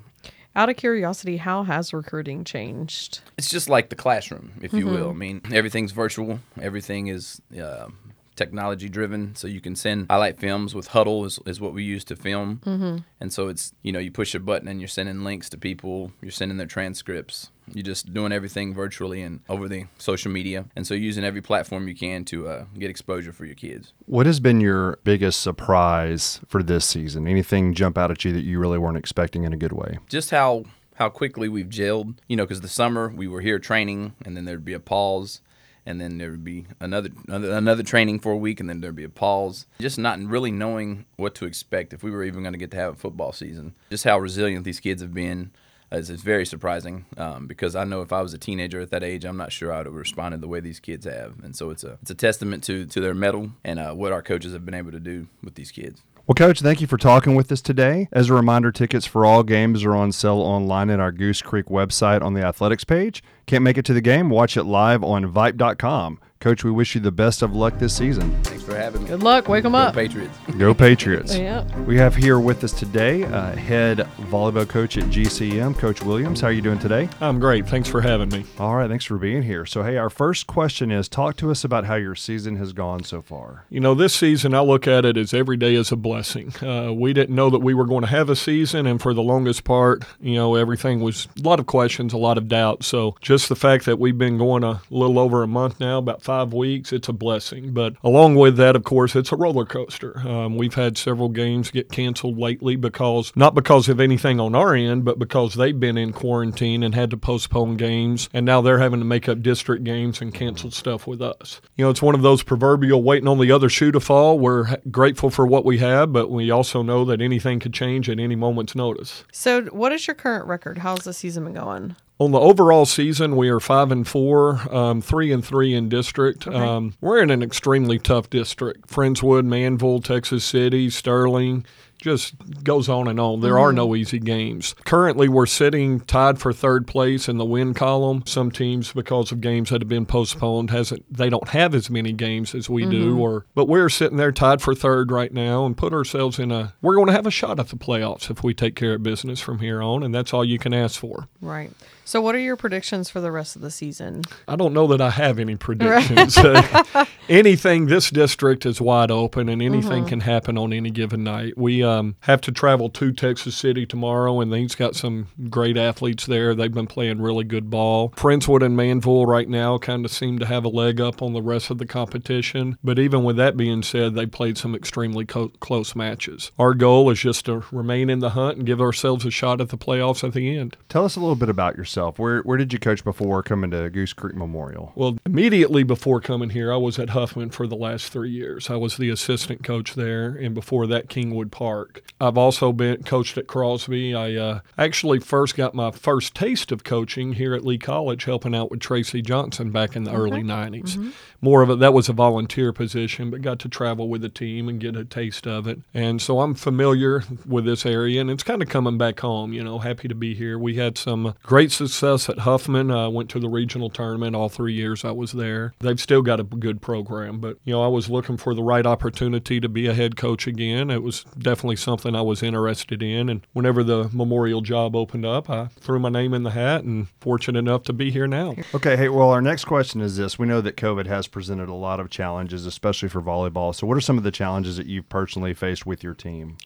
Out 0.57 0.69
of 0.69 0.77
curiosity, 0.77 1.37
how 1.39 1.65
has 1.65 1.93
recruiting 1.93 2.45
changed? 2.45 3.21
It's 3.37 3.51
just 3.51 3.69
like 3.69 3.89
the 3.89 3.97
classroom, 3.97 4.53
if 4.63 4.73
you 4.73 4.87
will. 4.87 5.11
I 5.11 5.13
mean, 5.13 5.41
everything's 5.53 5.91
virtual. 5.91 6.39
Everything 6.61 7.09
is 7.09 7.43
uh, 7.61 7.89
technology 8.37 8.89
driven. 8.89 9.35
So 9.35 9.49
you 9.49 9.61
can 9.61 9.77
send 9.77 10.07
highlight 10.11 10.39
films 10.39 10.75
with 10.75 10.91
Hudl 10.91 11.27
is, 11.27 11.41
is 11.45 11.61
what 11.61 11.75
we 11.75 11.83
use 11.83 12.05
to 12.05 12.17
film. 12.17 12.61
Mm-hmm. 12.65 12.99
And 13.21 13.33
so 13.33 13.49
it's, 13.49 13.73
you 13.83 13.93
know, 13.93 13.99
you 13.99 14.13
push 14.13 14.35
a 14.35 14.41
button 14.41 14.69
and 14.69 14.81
you're 14.81 14.89
sending 14.89 15.25
links 15.25 15.49
to 15.51 15.59
people, 15.59 16.13
you're 16.23 16.31
sending 16.31 16.59
their 16.59 16.67
transcripts. 16.67 17.51
You're 17.72 17.82
just 17.82 18.12
doing 18.12 18.32
everything 18.32 18.75
virtually 18.75 19.22
and 19.22 19.40
over 19.49 19.69
the 19.69 19.87
social 19.99 20.31
media. 20.31 20.66
And 20.76 20.87
so 20.87 20.94
using 20.94 21.25
every 21.25 21.40
platform 21.40 21.88
you 21.88 21.94
can 21.94 22.25
to 22.26 22.49
uh, 22.49 22.64
get 22.78 22.90
exposure 22.90 23.32
for 23.32 23.44
your 23.44 23.55
kids. 23.55 23.93
What 24.06 24.26
has 24.26 24.40
been 24.40 24.61
your 24.61 24.99
biggest 25.05 25.40
surprise 25.40 26.40
for 26.46 26.62
this 26.62 26.84
season? 26.84 27.26
Anything 27.26 27.75
jump 27.75 27.96
out 27.96 28.11
at 28.11 28.25
you 28.25 28.32
that 28.32 28.44
you 28.44 28.58
really 28.58 28.78
weren't 28.78 28.99
expecting 28.99 29.44
in 29.44 29.52
a 29.52 29.56
good 29.56 29.72
way? 29.72 29.99
Just 30.08 30.31
how 30.31 30.64
how 30.94 31.08
quickly 31.08 31.49
we've 31.49 31.69
gelled. 31.69 32.16
You 32.28 32.37
know, 32.37 32.44
because 32.44 32.61
the 32.61 32.69
summer 32.69 33.08
we 33.08 33.26
were 33.26 33.40
here 33.40 33.58
training, 33.58 34.14
and 34.25 34.37
then 34.37 34.44
there'd 34.44 34.64
be 34.64 34.75
a 34.75 34.81
pause, 34.81 35.40
and 35.87 36.00
then 36.00 36.19
there 36.19 36.31
would 36.31 36.44
be 36.44 36.66
another, 36.81 37.11
another 37.26 37.52
another 37.52 37.82
training 37.82 38.20
for 38.20 38.32
a 38.32 38.37
week, 38.37 38.61
and 38.61 38.69
then 38.69 38.81
there'd 38.81 38.96
be 38.96 39.05
a 39.05 39.08
pause. 39.08 39.66
Just 39.81 39.99
not 39.99 40.19
really 40.20 40.50
knowing 40.50 41.05
what 41.16 41.34
to 41.37 41.46
expect 41.46 41.93
if 41.93 42.02
we 42.02 42.11
were 42.11 42.25
even 42.25 42.43
going 42.43 42.52
to 42.52 42.58
get 42.58 42.70
to 42.72 42.76
have 42.76 42.94
a 42.94 42.99
football 42.99 43.32
season. 43.32 43.75
Just 43.90 44.05
how 44.05 44.19
resilient 44.19 44.64
these 44.64 44.81
kids 44.81 45.02
have 45.02 45.14
been. 45.14 45.50
Is, 45.94 46.11
is 46.11 46.23
very 46.23 46.44
surprising 46.44 47.06
um, 47.17 47.46
because 47.46 47.76
I 47.76 47.85
know 47.85 48.02
if 48.02 48.12
I 48.12 48.20
was 48.20 48.35
a 48.35 48.38
teenager 48.38 48.81
at 48.81 48.91
that 48.91 49.05
age, 49.05 49.25
I'm 49.25 49.37
not 49.37 49.52
sure 49.52 49.73
I 49.73 49.79
would 49.79 49.87
have 49.87 49.94
responded 49.94 50.41
the 50.41 50.49
way 50.49 50.61
these 50.61 50.81
kids 50.81 51.05
have, 51.06 51.43
and 51.43 51.55
so 51.55 51.70
it's 51.70 51.85
a 51.85 51.99
it's 52.02 52.11
a 52.11 52.14
testament 52.14 52.64
to 52.64 52.87
to 52.87 53.00
their 53.00 53.14
mettle 53.14 53.50
and 53.64 53.79
uh, 53.79 53.93
what 53.93 54.12
our 54.12 54.23
coaches 54.23 54.52
have 54.52 54.64
been 54.64 54.75
able 54.75 54.93
to 54.93 55.00
do 55.00 55.29
with 55.43 55.55
these 55.55 55.70
kids. 55.70 56.02
Well, 56.26 56.35
Coach, 56.35 56.61
thank 56.61 56.81
you 56.81 56.87
for 56.87 56.96
talking 56.96 57.35
with 57.35 57.52
us 57.52 57.61
today. 57.61 58.08
As 58.11 58.31
a 58.31 58.35
reminder, 58.35 58.73
tickets 58.73 59.05
for 59.05 59.26
all 59.26 59.43
games 59.43 59.85
are 59.85 59.94
on 59.94 60.11
sale 60.11 60.38
online 60.38 60.88
at 60.88 60.99
our 60.99 61.12
Goose 61.12 61.43
Creek 61.43 61.67
website 61.67 62.23
on 62.23 62.32
the 62.32 62.43
athletics 62.43 62.82
page. 62.82 63.23
Can't 63.44 63.62
make 63.62 63.76
it 63.76 63.85
to 63.85 63.93
the 63.93 64.00
game? 64.00 64.31
Watch 64.31 64.56
it 64.56 64.64
live 64.64 65.05
on 65.05 65.31
Vype.com. 65.31 66.19
Coach, 66.44 66.62
we 66.62 66.70
wish 66.70 66.94
you 66.94 67.00
the 67.00 67.11
best 67.11 67.41
of 67.41 67.55
luck 67.55 67.79
this 67.79 67.96
season. 67.96 68.31
Thanks 68.43 68.62
for 68.64 68.76
having 68.76 69.05
me. 69.05 69.08
Good 69.08 69.23
luck. 69.23 69.49
Wake 69.49 69.62
them 69.62 69.73
Go 69.73 69.79
up. 69.79 69.94
Patriots. 69.94 70.37
Go 70.58 70.75
Patriots. 70.75 71.35
Yeah. 71.44 71.64
We 71.81 71.96
have 71.96 72.14
here 72.14 72.38
with 72.38 72.64
us 72.64 72.73
today 72.73 73.25
uh, 73.25 73.55
head 73.56 73.99
volleyball 74.31 74.69
coach 74.69 74.99
at 74.99 75.05
GCM, 75.05 75.76
Coach 75.79 76.02
Williams. 76.02 76.41
How 76.43 76.49
are 76.49 76.52
you 76.52 76.61
doing 76.61 76.79
today? 76.79 77.08
I'm 77.20 77.38
great. 77.38 77.67
Thanks 77.67 77.88
for 77.88 78.02
having 78.02 78.29
me. 78.29 78.44
All 78.58 78.76
right, 78.76 78.88
thanks 78.88 79.05
for 79.05 79.19
being 79.19 79.43
here. 79.43 79.64
So, 79.67 79.82
hey, 79.82 79.96
our 79.96 80.08
first 80.11 80.46
question 80.46 80.91
is 80.91 81.08
talk 81.08 81.37
to 81.38 81.50
us 81.50 81.64
about 81.64 81.85
how 81.85 81.94
your 81.94 82.14
season 82.14 82.56
has 82.56 82.73
gone 82.73 83.05
so 83.05 83.20
far. 83.20 83.64
You 83.69 83.81
know, 83.81 83.94
this 83.94 84.14
season, 84.14 84.55
I 84.55 84.61
look 84.61 84.87
at 84.87 85.05
it 85.05 85.17
as 85.17 85.35
every 85.35 85.56
day 85.56 85.75
is 85.75 85.93
a 85.93 85.97
blessing. 85.97 86.55
Uh, 86.62 86.93
we 86.93 87.12
didn't 87.12 87.35
know 87.35 87.50
that 87.50 87.61
we 87.61 87.75
were 87.75 87.87
going 87.87 88.02
to 88.02 88.08
have 88.08 88.31
a 88.31 88.37
season, 88.37 88.87
and 88.87 89.00
for 89.00 89.12
the 89.12 89.23
longest 89.23 89.64
part, 89.64 90.05
you 90.20 90.35
know, 90.35 90.55
everything 90.55 91.00
was 91.00 91.26
a 91.38 91.43
lot 91.43 91.58
of 91.61 91.67
questions, 91.67 92.12
a 92.12 92.19
lot 92.19 92.38
of 92.38 92.49
doubt. 92.49 92.85
So, 92.85 93.17
just 93.23 93.49
the 93.49 93.56
fact 93.56 93.87
that 93.87 93.99
we've 93.99 94.19
been 94.19 94.37
going 94.38 94.62
a 94.64 94.82
little 94.90 95.19
over 95.19 95.43
a 95.43 95.49
month 95.49 95.81
now, 95.81 95.99
about 95.99 96.23
five 96.23 96.34
weeks, 96.43 96.93
it's 96.93 97.09
a 97.09 97.13
blessing. 97.13 97.73
But 97.73 97.95
along 98.03 98.37
with 98.37 98.57
that, 98.57 98.77
of 98.77 98.85
course, 98.85 99.15
it's 99.15 99.33
a 99.33 99.37
roller 99.37 99.65
coaster. 99.65 100.19
Um, 100.27 100.57
we've 100.57 100.75
had 100.75 100.99
several 100.99 101.29
games 101.29 101.71
get 101.71 101.91
canceled 101.91 102.39
lately 102.39 102.77
because 102.77 103.33
not 103.37 103.55
because 103.55 103.89
of 103.89 104.01
anything 104.01 104.41
on 104.41 104.55
our 104.55 104.75
end, 104.75 105.05
but 105.05 105.19
because 105.19 105.55
they've 105.55 105.79
been 105.79 105.97
in 105.97 106.13
quarantine 106.13 106.83
and 106.83 106.95
had 106.95 107.11
to 107.11 107.17
postpone 107.17 107.77
games, 107.77 108.29
and 108.33 108.45
now 108.45 108.61
they're 108.61 108.79
having 108.79 109.01
to 109.01 109.07
make 109.07 109.29
up 109.29 109.43
district 109.43 109.85
games 109.85 110.21
and 110.21 110.35
cancel 110.35 110.71
stuff 110.71 111.07
with 111.07 111.23
us. 111.23 111.61
You 111.77 111.85
know, 111.85 111.91
it's 111.91 112.03
one 112.03 112.15
of 112.15 112.23
those 112.23 112.43
proverbial 112.43 113.03
waiting 113.03 113.29
on 113.29 113.39
the 113.39 113.53
other 113.53 113.69
shoe 113.69 113.93
to 113.93 114.01
fall. 114.01 114.39
We're 114.39 114.77
grateful 114.91 115.31
for 115.31 115.47
what 115.47 115.65
we 115.65 115.79
have, 115.79 116.13
but 116.13 116.31
we 116.31 116.51
also 116.51 116.83
know 116.83 117.05
that 117.05 117.21
anything 117.21 117.61
could 117.61 117.75
change 117.75 118.09
at 118.09 118.19
any 118.19 118.37
moment's 118.37 118.75
notice. 118.75 119.25
So, 119.33 119.63
what 119.67 119.93
is 119.93 120.07
your 120.07 120.15
current 120.15 120.47
record? 120.47 120.79
How's 120.79 121.05
the 121.05 121.13
season 121.13 121.45
been 121.45 121.55
going? 121.55 121.97
On 122.20 122.31
the 122.31 122.38
overall 122.38 122.87
season, 122.87 123.34
we 123.34 123.49
are 123.49 123.58
five 123.58 123.90
and 123.90 124.06
four, 124.06 124.61
um, 124.72 125.00
three 125.00 125.32
and 125.32 125.44
three 125.44 125.75
in 125.75 125.88
district. 125.88 126.46
Um, 126.46 126.94
we're 127.00 127.20
in 127.20 127.31
an 127.31 127.43
extremely 127.43 127.99
tough 127.99 128.31
district: 128.31 128.88
Friendswood, 128.88 129.46
Manvel, 129.46 130.02
Texas 130.02 130.44
City, 130.44 130.90
Sterling. 130.90 131.66
Just 132.00 132.34
goes 132.62 132.88
on 132.88 133.08
and 133.08 133.19
on. 133.19 133.40
There 133.40 133.58
are 133.58 133.72
no 133.72 133.96
easy 133.96 134.19
games. 134.19 134.75
Currently, 134.84 135.26
we're 135.26 135.46
sitting 135.46 136.00
tied 136.00 136.38
for 136.38 136.52
third 136.52 136.87
place 136.87 137.31
in 137.31 137.38
the 137.38 137.46
win 137.46 137.72
column. 137.72 138.22
Some 138.26 138.50
teams, 138.50 138.93
because 138.93 139.32
of 139.32 139.40
games 139.40 139.70
that 139.70 139.81
have 139.81 139.88
been 139.88 140.05
postponed, 140.05 140.70
hasn't 140.70 141.02
they 141.12 141.31
don't 141.31 141.49
have 141.49 141.75
as 141.75 141.88
many 141.88 142.12
games 142.12 142.55
as 142.55 142.69
we 142.69 142.84
do. 142.84 143.19
Or 143.19 143.46
but 143.55 143.69
we're 143.69 143.88
sitting 143.88 144.19
there 144.19 144.32
tied 144.32 144.61
for 144.61 144.75
third 144.75 145.11
right 145.11 145.32
now 145.32 145.64
and 145.64 145.76
put 145.76 145.93
ourselves 145.94 146.38
in 146.38 146.52
a. 146.52 146.75
We're 146.82 146.94
going 146.94 147.06
to 147.06 147.12
have 147.14 147.26
a 147.26 147.31
shot 147.31 147.58
at 147.58 147.69
the 147.69 147.76
playoffs 147.76 148.31
if 148.31 148.44
we 148.44 148.52
take 148.55 148.76
care 148.76 148.94
of 148.94 149.02
business 149.02 149.40
from 149.40 149.61
here 149.61 149.82
on, 149.82 150.02
and 150.02 150.14
that's 150.14 150.34
all 150.34 150.44
you 150.44 150.58
can 150.58 150.75
ask 150.75 151.00
for. 151.00 151.28
Right. 151.40 151.72
So, 152.06 152.21
what 152.21 152.35
are 152.35 152.41
your 152.41 152.56
predictions 152.56 153.09
for 153.09 153.21
the 153.21 153.33
rest 153.33 153.56
of 153.56 153.62
the 153.62 153.71
season? 153.71 154.23
I 154.47 154.56
don't 154.56 154.75
know 154.75 154.87
that 154.89 155.01
I 155.01 155.09
have 155.09 155.39
any 155.39 155.56
predictions. 155.56 156.37
Uh, 156.37 157.06
anything, 157.31 157.87
this 157.87 158.11
district 158.11 158.67
is 158.67 158.79
wide 158.79 159.11
open 159.11 159.49
and 159.49 159.62
anything 159.62 160.05
can 160.05 160.21
happen 160.21 160.59
on 160.59 160.75
any 160.75 160.91
given 160.91 161.25
night. 161.25 161.56
We 161.56 161.83
um, 161.83 162.17
have 162.21 162.43
to 162.43 162.53
travel 162.53 162.91
to 162.91 163.11
Texas 163.12 163.56
City 163.56 163.87
tomorrow, 163.87 164.41
and 164.41 164.53
they've 164.53 164.77
got 164.77 164.97
some 164.97 165.29
great 165.49 165.79
athletes 165.79 166.27
there. 166.27 166.55
They've 166.55 166.73
been 166.73 166.87
playing 166.87 167.23
really 167.23 167.45
good 167.45 167.71
ball. 167.71 168.11
Friendswood 168.11 168.62
and 168.62 168.77
Manvel 168.77 169.27
right 169.27 169.49
now 169.49 169.79
kind 169.79 170.05
of 170.05 170.11
seem 170.11 170.39
to 170.41 170.47
have 170.47 170.65
a 170.65 170.69
leg 170.69 171.00
up 171.00 171.23
on 171.23 171.33
the 171.33 171.43
rest 171.43 171.71
of 171.71 171.79
the 171.79 171.87
competition. 171.87 172.77
But 172.85 172.99
even 172.99 173.25
with 173.25 173.37
that 173.37 173.57
being 173.57 173.83
said, 173.83 174.15
they 174.15 174.27
played 174.27 174.59
some 174.59 174.75
extremely 174.75 175.25
co- 175.25 175.53
close 175.61 175.97
matches. 175.97 176.53
Our 176.59 176.75
goal 176.75 177.09
is 177.09 177.21
just 177.21 177.47
to 177.47 177.65
remain 177.73 178.11
in 178.11 178.19
the 178.19 178.31
hunt 178.31 178.59
and 178.59 178.67
give 178.67 178.81
ourselves 178.81 179.25
a 179.25 179.31
shot 179.31 179.62
at 179.62 179.71
the 179.71 179.79
playoffs 179.79 180.23
at 180.23 180.35
the 180.35 180.59
end. 180.59 180.77
Tell 180.91 181.07
us 181.07 181.17
a 181.17 181.21
little 181.21 181.35
bit 181.35 181.49
about 181.49 181.77
yourself. 181.77 181.94
Where 181.96 182.41
where 182.43 182.56
did 182.56 182.73
you 182.73 182.79
coach 182.79 183.05
before 183.05 183.43
coming 183.43 183.70
to 183.70 183.88
Goose 183.91 184.12
Creek 184.12 184.35
Memorial? 184.35 184.93
Well, 184.94 185.19
immediately 185.25 185.82
before 185.82 186.20
coming 186.20 186.50
here, 186.50 186.73
I 186.73 186.76
was 186.76 186.99
at 186.99 187.11
Huffman 187.11 187.50
for 187.50 187.67
the 187.67 187.76
last 187.76 188.11
three 188.11 188.31
years. 188.31 188.70
I 188.70 188.76
was 188.76 188.96
the 188.96 189.11
assistant 189.11 189.62
coach 189.62 189.94
there, 189.94 190.29
and 190.29 190.55
before 190.55 190.87
that, 190.88 191.08
Kingwood 191.08 191.50
Park. 191.50 192.02
I've 192.21 192.38
also 192.38 192.73
been 192.73 193.02
coached 193.02 193.38
at 193.38 193.47
Crosby. 193.47 194.14
I 194.14 194.35
uh, 194.35 194.61
actually 194.76 195.21
first 195.21 195.57
got 195.57 195.75
my 195.75 195.90
first 195.90 196.35
taste 196.35 196.73
of 196.73 196.85
coaching 196.85 197.35
here 197.35 197.54
at 197.54 197.64
Lee 197.64 197.78
College, 197.78 198.25
helping 198.25 198.54
out 198.54 198.71
with 198.71 198.80
Tracy 198.80 199.23
Johnson 199.23 199.71
back 199.71 199.97
in 199.97 200.04
the 200.04 200.12
early 200.12 200.42
'90s. 200.42 201.12
More 201.40 201.62
of 201.62 201.71
it 201.71 201.78
that 201.78 201.92
was 201.92 202.09
a 202.09 202.12
volunteer 202.12 202.73
position, 202.73 203.30
but 203.30 203.42
got 203.42 203.59
to 203.61 203.69
travel 203.69 204.09
with 204.09 204.23
the 204.23 204.28
team 204.28 204.69
and 204.69 204.80
get 204.80 204.97
a 204.97 205.04
taste 205.04 205.47
of 205.47 205.66
it. 205.66 205.80
And 205.92 206.21
so 206.21 206.40
I'm 206.40 206.54
familiar 206.54 207.23
with 207.47 207.64
this 207.64 207.85
area, 207.85 208.21
and 208.21 208.30
it's 208.30 208.42
kind 208.42 208.62
of 208.62 208.69
coming 208.69 208.99
back 208.99 209.21
home. 209.21 209.52
You 209.52 209.62
know, 209.62 209.78
happy 209.78 210.09
to 210.09 210.14
be 210.14 210.35
here. 210.35 210.59
We 210.59 210.76
had 210.76 210.97
some 210.97 211.35
great 211.42 211.71
success 211.88 212.29
at 212.29 212.41
Huffman. 212.41 212.91
I 212.91 213.09
went 213.09 213.31
to 213.31 213.41
the 213.41 213.49
regional 213.49 213.91
tournament 213.91 214.37
all 214.37 214.49
three 214.49 214.73
years 214.73 215.05
I 215.05 215.11
was 215.11 215.33
there. 215.33 215.75
They've 215.81 216.00
still 216.00 216.23
got 216.23 216.41
a 216.41 216.45
good 216.45 216.81
program, 216.81 217.41
but 217.41 217.59
you 217.64 217.73
know, 217.73 217.83
I 217.83 217.88
was 217.88 218.11
looking 218.11 218.37
for 218.37 218.55
the 218.55 218.62
right 218.62 218.87
opportunity 218.87 219.61
to 219.61 219.69
be 219.69 219.87
a 219.87 219.95
head 219.95 220.17
coach 220.17 220.47
again. 220.47 220.91
It 220.91 221.03
was 221.03 221.25
definitely 221.38 221.76
something 221.76 222.14
I 222.14 222.23
was 222.23 222.43
interested 222.43 223.03
in, 223.03 223.29
and 223.29 223.47
whenever 223.53 223.83
the 223.83 224.11
memorial 224.12 224.61
job 224.61 224.95
opened 224.97 225.25
up, 225.25 225.49
I 225.50 225.67
threw 225.81 225.99
my 225.99 226.09
name 226.09 226.35
in 226.35 226.43
the 226.43 226.50
hat, 226.50 226.85
and 226.85 227.09
fortunate 227.21 227.59
enough 227.59 227.83
to 227.85 227.93
be 227.93 228.11
here 228.11 228.26
now. 228.26 228.55
Okay, 228.75 228.97
hey, 228.97 229.09
well, 229.09 229.31
our 229.31 229.43
next 229.43 229.64
question 229.64 230.00
is 230.00 230.17
this. 230.17 230.38
We 230.38 230.47
know 230.47 230.61
that 230.61 230.76
COVID 230.76 231.07
has 231.07 231.26
presented 231.26 231.69
a 231.69 231.75
lot 231.75 232.00
of 232.00 232.11
challenges, 232.11 232.67
especially 232.67 233.09
for 233.09 233.23
volleyball. 233.23 233.75
So, 233.75 233.87
what 233.87 233.97
are 233.97 234.03
some 234.03 234.19
of 234.19 234.25
the 234.25 234.31
challenges 234.31 234.76
that 234.76 234.87
you've 234.87 235.09
personally 235.09 235.55
faced 235.55 235.87
with 235.87 236.03
your 236.03 236.14
team? 236.14 236.57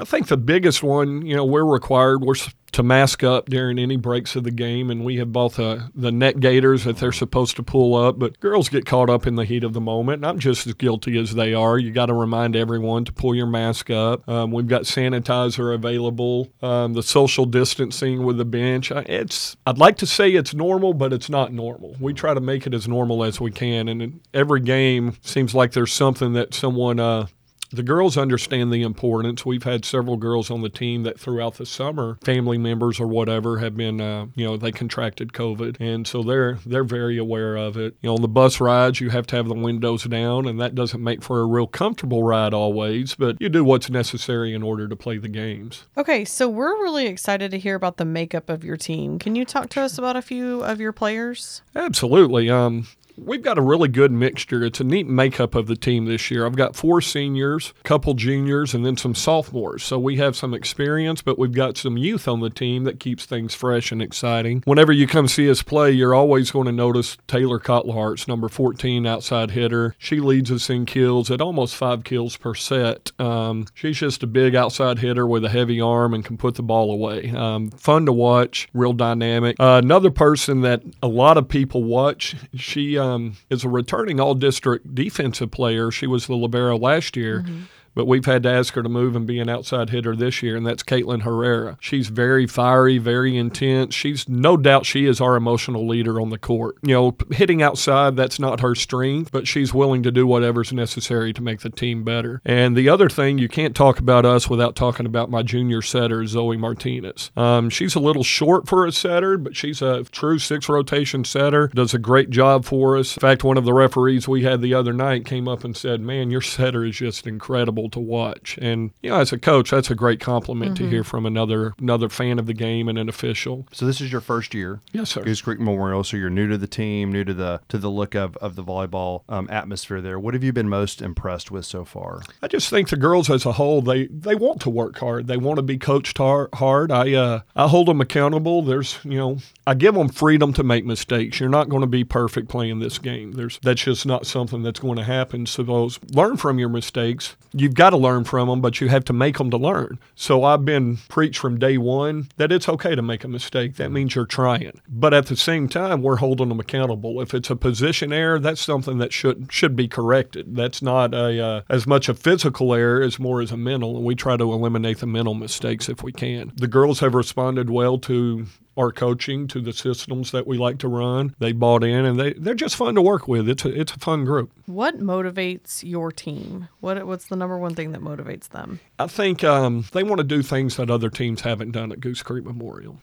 I 0.00 0.04
think 0.04 0.28
the 0.28 0.38
biggest 0.38 0.82
one, 0.82 1.26
you 1.26 1.36
know, 1.36 1.44
we're 1.44 1.64
required 1.64 2.22
we're 2.22 2.34
to 2.72 2.82
mask 2.82 3.24
up 3.24 3.50
during 3.50 3.78
any 3.78 3.96
breaks 3.96 4.36
of 4.36 4.44
the 4.44 4.50
game, 4.50 4.90
and 4.90 5.04
we 5.04 5.16
have 5.16 5.32
both 5.32 5.58
uh, 5.58 5.78
the 5.94 6.12
net 6.12 6.40
gaiters 6.40 6.84
that 6.84 6.96
they're 6.98 7.12
supposed 7.12 7.56
to 7.56 7.62
pull 7.62 7.94
up, 7.94 8.18
but 8.18 8.38
girls 8.40 8.68
get 8.68 8.86
caught 8.86 9.10
up 9.10 9.26
in 9.26 9.34
the 9.34 9.44
heat 9.44 9.64
of 9.64 9.72
the 9.72 9.80
moment. 9.80 10.16
And 10.16 10.26
I'm 10.26 10.38
just 10.38 10.66
as 10.66 10.74
guilty 10.74 11.18
as 11.18 11.34
they 11.34 11.52
are. 11.52 11.78
You 11.78 11.90
got 11.90 12.06
to 12.06 12.14
remind 12.14 12.56
everyone 12.56 13.04
to 13.06 13.12
pull 13.12 13.34
your 13.34 13.46
mask 13.46 13.90
up. 13.90 14.26
Um, 14.28 14.52
we've 14.52 14.68
got 14.68 14.82
sanitizer 14.82 15.74
available. 15.74 16.48
Um, 16.62 16.94
the 16.94 17.02
social 17.02 17.44
distancing 17.44 18.24
with 18.24 18.38
the 18.38 18.44
bench. 18.44 18.90
It's 18.92 19.56
I'd 19.66 19.78
like 19.78 19.96
to 19.98 20.06
say 20.06 20.30
it's 20.30 20.54
normal, 20.54 20.94
but 20.94 21.12
it's 21.12 21.28
not 21.28 21.52
normal. 21.52 21.96
We 22.00 22.14
try 22.14 22.34
to 22.34 22.40
make 22.40 22.66
it 22.66 22.72
as 22.72 22.88
normal 22.88 23.24
as 23.24 23.40
we 23.40 23.50
can, 23.50 23.88
and 23.88 24.20
every 24.32 24.60
game 24.60 25.16
seems 25.22 25.54
like 25.54 25.72
there's 25.72 25.92
something 25.92 26.32
that 26.34 26.54
someone. 26.54 27.00
Uh, 27.00 27.26
The 27.72 27.82
girls 27.82 28.16
understand 28.16 28.72
the 28.72 28.82
importance. 28.82 29.46
We've 29.46 29.62
had 29.62 29.84
several 29.84 30.16
girls 30.16 30.50
on 30.50 30.62
the 30.62 30.68
team 30.68 31.04
that 31.04 31.20
throughout 31.20 31.54
the 31.54 31.66
summer, 31.66 32.18
family 32.22 32.58
members 32.58 32.98
or 32.98 33.06
whatever, 33.06 33.58
have 33.58 33.76
been, 33.76 34.00
uh, 34.00 34.26
you 34.34 34.44
know, 34.44 34.56
they 34.56 34.72
contracted 34.72 35.32
COVID, 35.32 35.76
and 35.80 36.06
so 36.06 36.22
they're 36.22 36.58
they're 36.66 36.84
very 36.84 37.16
aware 37.16 37.56
of 37.56 37.76
it. 37.76 37.96
You 38.00 38.08
know, 38.08 38.14
on 38.14 38.22
the 38.22 38.28
bus 38.28 38.60
rides, 38.60 39.00
you 39.00 39.10
have 39.10 39.26
to 39.28 39.36
have 39.36 39.48
the 39.48 39.54
windows 39.54 40.04
down, 40.04 40.46
and 40.46 40.60
that 40.60 40.74
doesn't 40.74 41.02
make 41.02 41.22
for 41.22 41.40
a 41.40 41.46
real 41.46 41.66
comfortable 41.66 42.22
ride 42.24 42.52
always, 42.52 43.14
but 43.14 43.40
you 43.40 43.48
do 43.48 43.64
what's 43.64 43.88
necessary 43.88 44.52
in 44.52 44.62
order 44.62 44.88
to 44.88 44.96
play 44.96 45.18
the 45.18 45.28
games. 45.28 45.84
Okay, 45.96 46.24
so 46.24 46.48
we're 46.48 46.80
really 46.82 47.06
excited 47.06 47.50
to 47.52 47.58
hear 47.58 47.76
about 47.76 47.96
the 47.96 48.04
makeup 48.04 48.50
of 48.50 48.64
your 48.64 48.76
team. 48.76 49.18
Can 49.18 49.36
you 49.36 49.44
talk 49.44 49.68
to 49.70 49.80
us 49.80 49.96
about 49.96 50.16
a 50.16 50.22
few 50.22 50.62
of 50.62 50.80
your 50.80 50.92
players? 50.92 51.62
Absolutely. 51.76 52.50
Um, 52.50 52.88
we've 53.24 53.42
got 53.42 53.58
a 53.58 53.62
really 53.62 53.88
good 53.88 54.10
mixture. 54.10 54.64
It's 54.64 54.80
a 54.80 54.84
neat 54.84 55.06
makeup 55.06 55.54
of 55.54 55.66
the 55.66 55.76
team 55.76 56.06
this 56.06 56.30
year. 56.30 56.46
I've 56.46 56.56
got 56.56 56.74
four 56.74 57.00
seniors, 57.00 57.72
a 57.80 57.82
couple 57.82 58.14
juniors, 58.14 58.74
and 58.74 58.84
then 58.84 58.96
some 58.96 59.14
sophomores. 59.14 59.82
So 59.82 59.98
we 59.98 60.16
have 60.16 60.36
some 60.36 60.54
experience, 60.54 61.22
but 61.22 61.38
we've 61.38 61.52
got 61.52 61.76
some 61.76 61.96
youth 61.96 62.26
on 62.26 62.40
the 62.40 62.50
team 62.50 62.84
that 62.84 63.00
keeps 63.00 63.26
things 63.26 63.54
fresh 63.54 63.92
and 63.92 64.02
exciting. 64.02 64.62
Whenever 64.64 64.92
you 64.92 65.06
come 65.06 65.28
see 65.28 65.50
us 65.50 65.62
play, 65.62 65.90
you're 65.90 66.14
always 66.14 66.50
going 66.50 66.66
to 66.66 66.72
notice 66.72 67.18
Taylor 67.26 67.58
Cotlarts, 67.58 68.26
number 68.26 68.48
14 68.48 69.06
outside 69.06 69.52
hitter. 69.52 69.94
She 69.98 70.20
leads 70.20 70.50
us 70.50 70.70
in 70.70 70.86
kills 70.86 71.30
at 71.30 71.40
almost 71.40 71.76
five 71.76 72.04
kills 72.04 72.36
per 72.36 72.54
set. 72.54 73.12
Um, 73.20 73.66
she's 73.74 73.98
just 73.98 74.22
a 74.22 74.26
big 74.26 74.54
outside 74.54 74.98
hitter 74.98 75.26
with 75.26 75.44
a 75.44 75.48
heavy 75.48 75.80
arm 75.80 76.14
and 76.14 76.24
can 76.24 76.36
put 76.36 76.54
the 76.54 76.62
ball 76.62 76.90
away. 76.90 77.30
Um, 77.30 77.70
fun 77.70 78.06
to 78.06 78.12
watch, 78.12 78.68
real 78.72 78.92
dynamic. 78.92 79.56
Uh, 79.58 79.80
another 79.82 80.10
person 80.10 80.62
that 80.62 80.82
a 81.02 81.08
lot 81.08 81.36
of 81.36 81.48
people 81.48 81.84
watch, 81.84 82.36
she 82.54 82.98
um, 83.10 83.36
is 83.48 83.64
a 83.64 83.68
returning 83.68 84.20
all 84.20 84.34
district 84.34 84.94
defensive 84.94 85.50
player. 85.50 85.90
She 85.90 86.06
was 86.06 86.26
the 86.26 86.36
Libero 86.36 86.76
last 86.76 87.16
year. 87.16 87.40
Mm-hmm 87.40 87.62
but 87.94 88.06
we've 88.06 88.24
had 88.24 88.42
to 88.44 88.50
ask 88.50 88.74
her 88.74 88.82
to 88.82 88.88
move 88.88 89.16
and 89.16 89.26
be 89.26 89.40
an 89.40 89.48
outside 89.48 89.90
hitter 89.90 90.14
this 90.14 90.42
year, 90.42 90.56
and 90.56 90.66
that's 90.66 90.82
Caitlin 90.82 91.22
Herrera. 91.22 91.76
She's 91.80 92.08
very 92.08 92.46
fiery, 92.46 92.98
very 92.98 93.36
intense. 93.36 93.94
She's 93.94 94.28
no 94.28 94.56
doubt 94.56 94.86
she 94.86 95.06
is 95.06 95.20
our 95.20 95.36
emotional 95.36 95.86
leader 95.86 96.20
on 96.20 96.30
the 96.30 96.38
court. 96.38 96.76
You 96.82 96.94
know, 96.94 97.16
hitting 97.30 97.62
outside, 97.62 98.16
that's 98.16 98.38
not 98.38 98.60
her 98.60 98.74
strength, 98.74 99.32
but 99.32 99.48
she's 99.48 99.74
willing 99.74 100.02
to 100.02 100.10
do 100.10 100.26
whatever's 100.26 100.72
necessary 100.72 101.32
to 101.32 101.42
make 101.42 101.60
the 101.60 101.70
team 101.70 102.04
better. 102.04 102.40
And 102.44 102.76
the 102.76 102.88
other 102.88 103.08
thing, 103.08 103.38
you 103.38 103.48
can't 103.48 103.74
talk 103.74 103.98
about 103.98 104.24
us 104.24 104.48
without 104.48 104.76
talking 104.76 105.06
about 105.06 105.30
my 105.30 105.42
junior 105.42 105.82
setter, 105.82 106.26
Zoe 106.26 106.56
Martinez. 106.56 107.30
Um, 107.36 107.70
she's 107.70 107.94
a 107.94 108.00
little 108.00 108.24
short 108.24 108.68
for 108.68 108.86
a 108.86 108.92
setter, 108.92 109.36
but 109.36 109.56
she's 109.56 109.82
a 109.82 110.04
true 110.04 110.38
six 110.38 110.68
rotation 110.68 111.24
setter, 111.24 111.68
does 111.68 111.94
a 111.94 111.98
great 111.98 112.30
job 112.30 112.64
for 112.64 112.96
us. 112.96 113.16
In 113.16 113.20
fact, 113.20 113.44
one 113.44 113.56
of 113.56 113.64
the 113.64 113.74
referees 113.74 114.28
we 114.28 114.42
had 114.42 114.60
the 114.60 114.74
other 114.74 114.92
night 114.92 115.24
came 115.24 115.48
up 115.48 115.64
and 115.64 115.76
said, 115.76 116.00
Man, 116.00 116.30
your 116.30 116.40
setter 116.40 116.84
is 116.84 116.96
just 116.96 117.26
incredible 117.26 117.79
to 117.88 118.00
watch. 118.00 118.58
And 118.60 118.90
you 119.02 119.10
know, 119.10 119.20
as 119.20 119.32
a 119.32 119.38
coach, 119.38 119.70
that's 119.70 119.90
a 119.90 119.94
great 119.94 120.20
compliment 120.20 120.74
mm-hmm. 120.74 120.84
to 120.84 120.90
hear 120.90 121.04
from 121.04 121.26
another 121.26 121.74
another 121.78 122.08
fan 122.08 122.38
of 122.38 122.46
the 122.46 122.54
game 122.54 122.88
and 122.88 122.98
an 122.98 123.08
official. 123.08 123.66
So 123.72 123.86
this 123.86 124.00
is 124.00 124.12
your 124.12 124.20
first 124.20 124.54
year, 124.54 124.80
yes, 124.92 125.10
sir. 125.10 125.22
Goose 125.22 125.40
Creek 125.40 125.60
Memorial. 125.60 126.04
So 126.04 126.16
you're 126.16 126.30
new 126.30 126.48
to 126.48 126.58
the 126.58 126.66
team, 126.66 127.12
new 127.12 127.24
to 127.24 127.34
the 127.34 127.60
to 127.68 127.78
the 127.78 127.90
look 127.90 128.14
of 128.14 128.36
of 128.38 128.56
the 128.56 128.64
volleyball 128.64 129.22
um, 129.28 129.48
atmosphere 129.50 130.00
there. 130.00 130.18
What 130.18 130.34
have 130.34 130.44
you 130.44 130.52
been 130.52 130.68
most 130.68 131.00
impressed 131.00 131.50
with 131.50 131.64
so 131.64 131.84
far? 131.84 132.22
I 132.42 132.48
just 132.48 132.68
think 132.68 132.88
the 132.88 132.96
girls 132.96 133.30
as 133.30 133.46
a 133.46 133.52
whole 133.52 133.82
they 133.82 134.06
they 134.06 134.34
want 134.34 134.60
to 134.62 134.70
work 134.70 134.98
hard. 134.98 135.26
They 135.26 135.36
want 135.36 135.56
to 135.56 135.62
be 135.62 135.78
coached 135.78 136.18
hard. 136.18 136.50
hard. 136.54 136.92
I 136.92 137.12
uh, 137.14 137.40
I 137.56 137.68
hold 137.68 137.88
them 137.88 138.00
accountable. 138.00 138.62
There's 138.62 138.98
you 139.04 139.18
know 139.18 139.38
I 139.66 139.74
give 139.74 139.94
them 139.94 140.08
freedom 140.08 140.52
to 140.54 140.62
make 140.62 140.84
mistakes. 140.84 141.40
You're 141.40 141.48
not 141.48 141.68
going 141.68 141.82
to 141.82 141.86
be 141.86 142.04
perfect 142.04 142.48
playing 142.48 142.80
this 142.80 142.98
game. 142.98 143.32
There's 143.32 143.58
that's 143.62 143.82
just 143.82 144.06
not 144.06 144.26
something 144.26 144.62
that's 144.62 144.80
going 144.80 144.96
to 144.96 145.04
happen. 145.04 145.46
So 145.46 145.62
those 145.62 145.98
learn 146.12 146.36
from 146.36 146.58
your 146.58 146.68
mistakes. 146.68 147.36
You 147.52 147.68
you've 147.70 147.76
got 147.76 147.90
to 147.90 147.96
learn 147.96 148.24
from 148.24 148.48
them, 148.48 148.60
but 148.60 148.80
you 148.80 148.88
have 148.88 149.04
to 149.04 149.12
make 149.12 149.38
them 149.38 149.48
to 149.48 149.56
learn. 149.56 150.00
So 150.16 150.42
I've 150.42 150.64
been 150.64 150.96
preached 151.08 151.38
from 151.38 151.60
day 151.60 151.78
one 151.78 152.28
that 152.36 152.50
it's 152.50 152.68
okay 152.68 152.96
to 152.96 153.02
make 153.02 153.22
a 153.22 153.28
mistake. 153.28 153.76
That 153.76 153.92
means 153.92 154.16
you're 154.16 154.26
trying. 154.26 154.80
But 154.88 155.14
at 155.14 155.26
the 155.26 155.36
same 155.36 155.68
time, 155.68 156.02
we're 156.02 156.16
holding 156.16 156.48
them 156.48 156.58
accountable. 156.58 157.20
If 157.20 157.32
it's 157.32 157.48
a 157.48 157.54
position 157.54 158.12
error, 158.12 158.40
that's 158.40 158.60
something 158.60 158.98
that 158.98 159.12
should 159.12 159.52
should 159.52 159.76
be 159.76 159.86
corrected. 159.86 160.56
That's 160.56 160.82
not 160.82 161.14
a 161.14 161.40
uh, 161.40 161.62
as 161.68 161.86
much 161.86 162.08
a 162.08 162.14
physical 162.14 162.74
error 162.74 163.02
as 163.02 163.20
more 163.20 163.40
as 163.40 163.52
a 163.52 163.56
mental, 163.56 163.96
and 163.96 164.04
we 164.04 164.16
try 164.16 164.36
to 164.36 164.52
eliminate 164.52 164.98
the 164.98 165.06
mental 165.06 165.34
mistakes 165.34 165.88
if 165.88 166.02
we 166.02 166.10
can. 166.10 166.52
The 166.56 166.66
girls 166.66 166.98
have 166.98 167.14
responded 167.14 167.70
well 167.70 167.98
to 168.00 168.46
our 168.80 168.90
coaching 168.90 169.46
to 169.48 169.60
the 169.60 169.72
systems 169.72 170.30
that 170.30 170.46
we 170.46 170.56
like 170.56 170.78
to 170.78 170.88
run. 170.88 171.34
They 171.38 171.52
bought 171.52 171.84
in 171.84 172.06
and 172.06 172.18
they, 172.18 172.32
they're 172.32 172.54
just 172.54 172.76
fun 172.76 172.94
to 172.94 173.02
work 173.02 173.28
with. 173.28 173.48
It's 173.48 173.64
a, 173.64 173.80
it's 173.80 173.92
a 173.92 173.98
fun 173.98 174.24
group. 174.24 174.50
What 174.66 174.98
motivates 174.98 175.82
your 175.82 176.10
team? 176.10 176.68
What 176.80 177.06
What's 177.06 177.26
the 177.26 177.36
number 177.36 177.58
one 177.58 177.74
thing 177.74 177.92
that 177.92 178.00
motivates 178.00 178.48
them? 178.48 178.80
I 178.98 179.06
think 179.06 179.44
um, 179.44 179.84
they 179.92 180.02
want 180.02 180.18
to 180.18 180.24
do 180.24 180.42
things 180.42 180.76
that 180.76 180.90
other 180.90 181.10
teams 181.10 181.42
haven't 181.42 181.72
done 181.72 181.92
at 181.92 182.00
Goose 182.00 182.22
Creek 182.22 182.44
Memorial. 182.44 183.00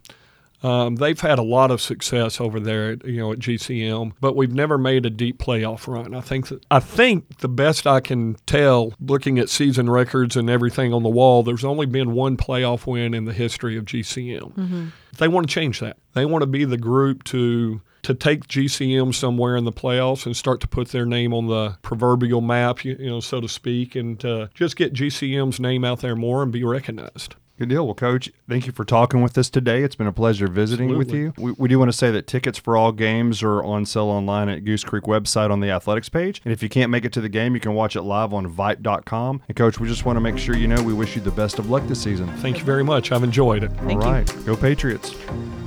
Um, 0.64 0.96
they've 0.96 1.20
had 1.20 1.38
a 1.38 1.44
lot 1.44 1.70
of 1.70 1.82
success 1.82 2.42
over 2.42 2.60
there, 2.60 2.92
at, 2.92 3.06
you 3.06 3.20
know, 3.20 3.32
at 3.32 3.40
GCM, 3.40 4.14
but 4.20 4.36
we've 4.36 4.54
never 4.54 4.78
made 4.78 5.06
a 5.06 5.10
deep 5.10 5.38
playoff 5.38 5.88
run. 5.88 6.16
I 6.16 6.22
think 6.22 6.48
that 6.48 6.66
I 6.72 6.80
think 6.80 7.40
the 7.40 7.50
best 7.50 7.86
I 7.86 8.00
can 8.00 8.36
tell, 8.46 8.94
looking 9.00 9.38
at 9.38 9.50
season 9.50 9.90
records 9.90 10.36
and 10.36 10.50
everything 10.50 10.94
on 10.94 11.04
the 11.04 11.10
wall, 11.10 11.44
there's 11.44 11.64
only 11.64 11.86
been 11.86 12.14
one 12.14 12.38
playoff 12.38 12.88
win 12.88 13.14
in 13.14 13.26
the 13.26 13.34
history 13.34 13.78
of 13.78 13.86
GCM. 13.86 14.54
Mm-hmm. 14.54 14.88
They 15.18 15.28
want 15.28 15.48
to 15.48 15.54
change 15.54 15.80
that. 15.80 15.98
They 16.14 16.26
want 16.26 16.42
to 16.42 16.48
be 16.48 16.66
the 16.66 16.78
group 16.78 17.24
to 17.26 17.82
to 18.04 18.14
take 18.14 18.48
GCM 18.48 19.14
somewhere 19.14 19.58
in 19.58 19.66
the 19.66 19.72
playoffs 19.72 20.26
and 20.26 20.36
start 20.36 20.62
to 20.62 20.68
put 20.68 20.90
their 20.90 21.06
name 21.06 21.34
on 21.34 21.48
the 21.48 21.78
proverbial 21.82 22.40
map, 22.40 22.86
you, 22.86 22.96
you 22.98 23.08
know, 23.08 23.20
so 23.20 23.42
to 23.42 23.50
speak, 23.50 23.96
and 23.96 24.24
uh, 24.24 24.48
just 24.54 24.78
get 24.78 24.94
GCM's 24.94 25.60
name 25.60 25.84
out 25.84 26.00
there 26.00 26.16
more 26.16 26.42
and 26.42 26.50
be 26.52 26.64
recognized. 26.64 27.36
Good 27.58 27.70
deal. 27.70 27.86
Well, 27.86 27.96
Coach, 27.96 28.30
thank 28.48 28.68
you 28.68 28.72
for 28.72 28.86
talking 28.86 29.24
with 29.24 29.36
us 29.36 29.50
today. 29.50 29.82
It's 29.82 29.96
been 29.96 30.06
a 30.06 30.14
pleasure 30.14 30.48
visiting 30.48 30.92
Absolutely. 30.92 31.24
with 31.24 31.38
you. 31.38 31.44
We, 31.44 31.52
we, 31.54 31.68
do 31.68 31.80
want 31.80 31.90
to 31.90 31.98
say 31.98 32.12
that 32.12 32.28
tickets 32.28 32.60
for 32.60 32.78
all 32.78 32.92
games 32.92 33.42
are 33.42 33.64
on 33.64 33.88
sale 33.88 34.04
online 34.10 34.48
at 34.48 34.64
Goose 34.64 34.84
Creek 34.84 35.06
website 35.06 35.50
on 35.50 35.60
the 35.60 35.72
athletics 35.72 36.08
page. 36.08 36.40
And 36.46 36.54
if 36.54 36.62
you 36.62 36.70
can't 36.70 36.92
make 36.92 37.04
it 37.04 37.14
to 37.14 37.22
the 37.22 37.30
game, 37.30 37.56
you 37.56 37.60
can 37.60 37.74
watch 37.74 37.96
it 37.96 38.04
live 38.04 38.32
on 38.32 38.54
Vype.com. 38.54 39.42
And, 39.48 39.58
Coach, 39.58 39.80
we 39.80 39.88
just 39.88 40.06
want 40.06 40.18
to 40.18 40.22
make 40.22 40.38
sure 40.38 40.56
you 40.56 40.68
know 40.68 40.84
we 40.84 40.94
wish 40.94 41.16
you 41.16 41.22
the 41.22 41.32
best 41.32 41.58
of 41.58 41.68
luck 41.68 41.88
this 41.88 42.00
season. 42.00 42.28
Thank 42.38 42.60
you 42.60 42.64
very 42.64 42.84
much. 42.84 43.12
I've 43.12 43.24
enjoyed 43.24 43.64
it. 43.64 43.72
Thank 43.72 44.04
all 44.04 44.12
right. 44.12 44.32
You. 44.36 44.42
Go 44.44 44.56
Patriots. 44.56 45.16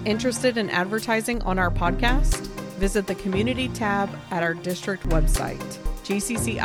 Interested 0.05 0.59
in 0.59 0.71
advertising 0.71 1.43
on 1.43 1.59
our 1.59 1.73
podcast? 1.73 2.47
Visit 2.79 3.09
the 3.09 3.17
community 3.17 3.69
tab 3.69 4.09
at 4.31 4.45
our 4.45 4.55
district 4.55 5.09
website, 5.09 5.59
gccisd.net. 6.05 6.61